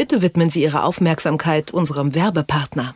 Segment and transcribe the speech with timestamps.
[0.00, 2.94] Bitte widmen Sie Ihre Aufmerksamkeit unserem Werbepartner.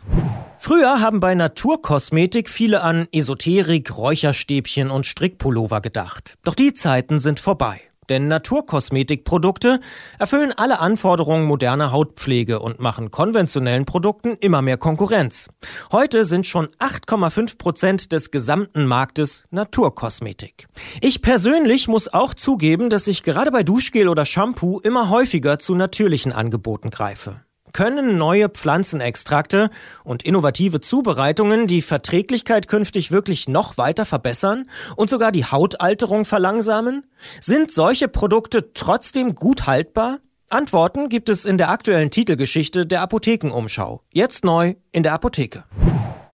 [0.57, 6.39] Früher haben bei Naturkosmetik viele an Esoterik, Räucherstäbchen und Strickpullover gedacht.
[6.45, 7.79] Doch die Zeiten sind vorbei.
[8.09, 9.81] Denn Naturkosmetikprodukte
[10.19, 15.49] erfüllen alle Anforderungen moderner Hautpflege und machen konventionellen Produkten immer mehr Konkurrenz.
[15.93, 20.67] Heute sind schon 8,5 Prozent des gesamten Marktes Naturkosmetik.
[21.01, 25.75] Ich persönlich muss auch zugeben, dass ich gerade bei Duschgel oder Shampoo immer häufiger zu
[25.75, 29.69] natürlichen Angeboten greife können neue Pflanzenextrakte
[30.03, 37.05] und innovative Zubereitungen die Verträglichkeit künftig wirklich noch weiter verbessern und sogar die Hautalterung verlangsamen?
[37.41, 40.21] Sind solche Produkte trotzdem gut haltbar?
[40.49, 44.03] Antworten gibt es in der aktuellen Titelgeschichte der Apothekenumschau.
[44.13, 45.65] Jetzt neu in der Apotheke.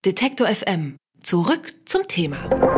[0.05, 0.97] Detektor FM.
[1.23, 2.70] Zurück zum Thema.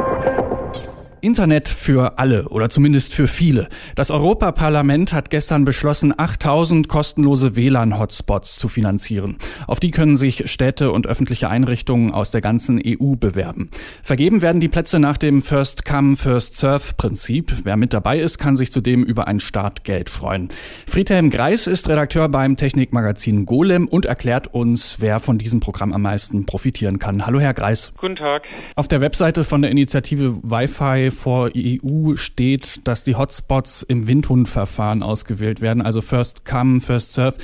[1.22, 3.68] Internet für alle oder zumindest für viele.
[3.94, 9.38] Das Europaparlament hat gestern beschlossen, 8000 kostenlose WLAN-Hotspots zu finanzieren.
[9.68, 13.70] Auf die können sich Städte und öffentliche Einrichtungen aus der ganzen EU bewerben.
[14.02, 17.54] Vergeben werden die Plätze nach dem First-Come, First-Serve-Prinzip.
[17.62, 20.48] Wer mit dabei ist, kann sich zudem über ein Startgeld freuen.
[20.88, 26.02] Friedhelm Greis ist Redakteur beim Technikmagazin Golem und erklärt uns, wer von diesem Programm am
[26.02, 27.26] meisten profitieren kann.
[27.26, 27.92] Hallo, Herr Greis.
[27.96, 28.42] Guten Tag.
[28.74, 35.02] Auf der Webseite von der Initiative Wi-Fi vor EU steht, dass die Hotspots im Windhundverfahren
[35.02, 37.36] ausgewählt werden, also First Come, First Serve.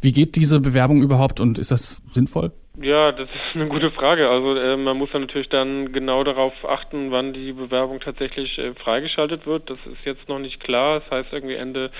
[0.00, 2.52] Wie geht diese Bewerbung überhaupt und ist das sinnvoll?
[2.78, 4.28] Ja, das ist eine gute Frage.
[4.28, 8.74] Also äh, man muss ja natürlich dann genau darauf achten, wann die Bewerbung tatsächlich äh,
[8.74, 9.70] freigeschaltet wird.
[9.70, 11.00] Das ist jetzt noch nicht klar.
[11.00, 11.90] Das heißt irgendwie Ende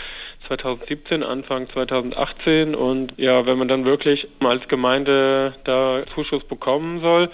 [0.49, 2.75] 2017, Anfang 2018.
[2.75, 7.31] Und ja, wenn man dann wirklich als Gemeinde da Zuschuss bekommen soll,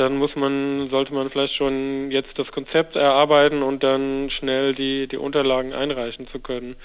[0.00, 5.06] dann muss man, sollte man vielleicht schon jetzt das Konzept erarbeiten und dann schnell die,
[5.06, 6.76] die Unterlagen einreichen zu können.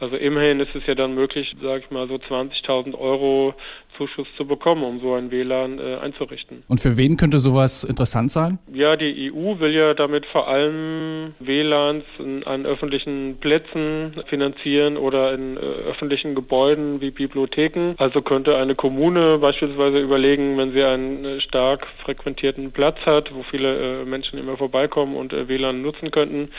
[0.00, 3.54] Also immerhin ist es ja dann möglich, sage ich mal, so 20.000 Euro
[3.96, 6.62] Zuschuss zu bekommen, um so ein WLAN äh, einzurichten.
[6.68, 8.58] Und für wen könnte sowas interessant sein?
[8.72, 15.32] Ja, die EU will ja damit vor allem WLANs in, an öffentlichen Plätzen finanzieren oder
[15.34, 17.94] in äh, öffentlichen Gebäuden wie Bibliotheken.
[17.98, 23.42] Also könnte eine Kommune beispielsweise überlegen, wenn sie einen äh, stark frequentierten Platz hat, wo
[23.50, 26.50] viele äh, Menschen immer vorbeikommen und äh, WLAN nutzen könnten,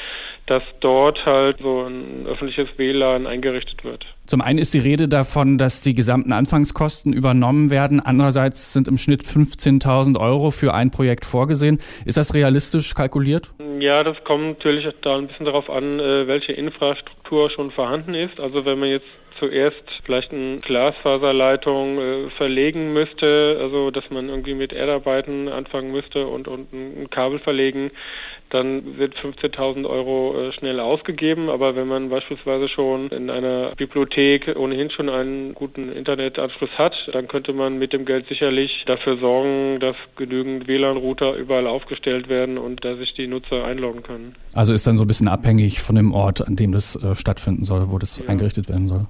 [0.48, 4.06] dass dort halt so ein öffentliches WLAN eingerichtet wird.
[4.26, 8.00] Zum einen ist die Rede davon, dass die gesamten Anfangskosten übernommen werden.
[8.00, 11.80] Andererseits sind im Schnitt 15.000 Euro für ein Projekt vorgesehen.
[12.06, 13.54] Ist das realistisch kalkuliert?
[13.80, 18.40] Ja, das kommt natürlich da ein bisschen darauf an, äh, welche Infrastruktur schon vorhanden ist.
[18.40, 19.06] Also wenn man jetzt
[19.40, 26.28] zuerst vielleicht eine Glasfaserleitung äh, verlegen müsste, also dass man irgendwie mit Erdarbeiten anfangen müsste
[26.28, 27.92] und, und ein Kabel verlegen,
[28.50, 31.50] dann wird 15.000 Euro äh, schnell ausgegeben.
[31.50, 37.28] Aber wenn man beispielsweise schon in einer Bibliothek ohnehin schon einen guten Internetanschluss hat, dann
[37.28, 42.86] könnte man mit dem Geld sicherlich dafür sorgen, dass genügend WLAN-Router überall aufgestellt werden und
[42.86, 44.36] dass sich die Nutzer einloggen können.
[44.54, 47.66] Also ist dann so ein bisschen abhängig von dem Ort, an dem das äh, stattfinden
[47.66, 48.30] soll, wo das ja.
[48.30, 49.08] eingerichtet werden soll.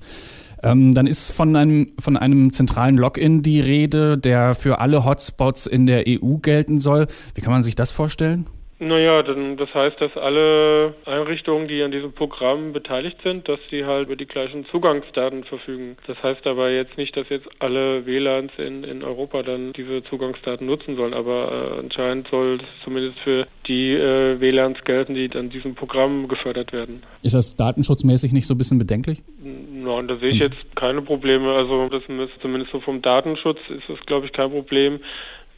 [0.63, 5.67] Ähm, dann ist von einem, von einem zentralen Login die Rede, der für alle Hotspots
[5.67, 7.07] in der EU gelten soll.
[7.35, 8.47] Wie kann man sich das vorstellen?
[8.77, 13.85] Naja, dann, das heißt, dass alle Einrichtungen, die an diesem Programm beteiligt sind, dass sie
[13.85, 15.95] halt über die gleichen Zugangsdaten verfügen.
[16.07, 20.67] Das heißt aber jetzt nicht, dass jetzt alle WLANs in, in Europa dann diese Zugangsdaten
[20.67, 25.49] nutzen sollen, aber äh, anscheinend soll es zumindest für die äh, WLANs gelten, die an
[25.49, 27.01] diesem Programm gefördert werden.
[27.21, 29.23] Ist das datenschutzmäßig nicht so ein bisschen bedenklich?
[29.41, 31.53] Nein, da sehe ich jetzt keine Probleme.
[31.53, 34.99] Also das ist zumindest so vom Datenschutz ist das, glaube ich, kein Problem.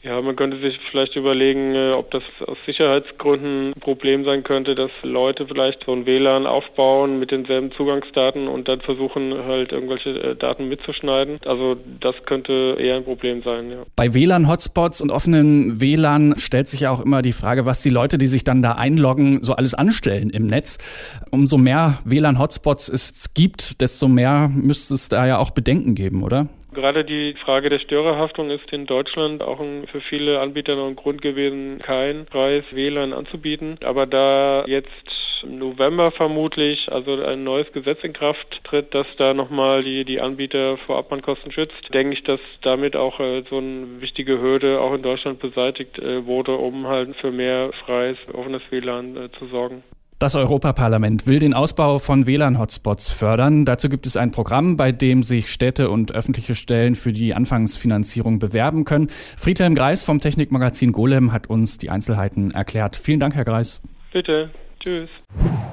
[0.02, 4.74] Ja, man könnte sich vielleicht überlegen, äh, ob das aus Sicherheitsgründen ein Problem sein könnte,
[4.74, 10.10] dass Leute vielleicht so ein WLAN aufbauen mit denselben Zugangsdaten und dann versuchen halt irgendwelche
[10.10, 11.40] äh, Daten mitzuschneiden.
[11.44, 13.70] Also das könnte eher ein Problem sein.
[13.70, 13.78] Ja.
[13.96, 18.18] Bei WLAN-Hotspots und offenen WLAN stellt sich ja auch immer die Frage, was die Leute,
[18.18, 20.78] die sich dann da einloggen, so alles anstellen im Netz.
[21.30, 26.48] Umso mehr WLAN-Hotspots es gibt, desto mehr müsste es da ja auch Bedenken geben, oder?
[26.78, 30.94] Gerade die Frage der Störerhaftung ist in Deutschland auch ein, für viele Anbieter noch ein
[30.94, 33.78] Grund gewesen, kein Preis WLAN anzubieten.
[33.82, 34.88] Aber da jetzt
[35.42, 40.20] im November vermutlich, also ein neues Gesetz in Kraft tritt, das da nochmal die, die
[40.20, 44.94] Anbieter vor Abmannkosten schützt, denke ich, dass damit auch äh, so eine wichtige Hürde auch
[44.94, 49.82] in Deutschland beseitigt äh, wurde, um halt für mehr freies, offenes WLAN äh, zu sorgen.
[50.18, 53.64] Das Europaparlament will den Ausbau von WLAN-Hotspots fördern.
[53.64, 58.40] Dazu gibt es ein Programm, bei dem sich Städte und öffentliche Stellen für die Anfangsfinanzierung
[58.40, 59.10] bewerben können.
[59.36, 62.96] Friedhelm Greis vom Technikmagazin Golem hat uns die Einzelheiten erklärt.
[62.96, 63.80] Vielen Dank, Herr Greis.
[64.12, 64.50] Bitte.
[64.80, 65.08] Tschüss.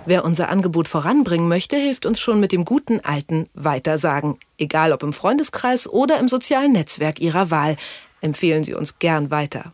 [0.06, 4.38] Wer unser Angebot voranbringen möchte, hilft uns schon mit dem guten alten Weitersagen.
[4.59, 7.77] Egal ob im Freundeskreis oder im sozialen Netzwerk Ihrer Wahl.
[8.21, 9.74] Empfehlen Sie uns gern weiter.